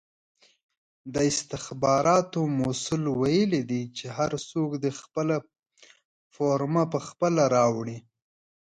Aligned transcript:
د 1.13 1.15
استخباراتو 1.31 2.39
مسئول 2.59 3.03
ویلې 3.21 3.61
دي 3.69 3.81
چې 3.97 4.05
هر 4.17 4.31
څوک 4.49 4.71
دې 4.83 4.91
خپله 5.01 5.35
فرمه 6.35 6.83
پخپله 6.93 7.43
راوړي! 7.55 7.97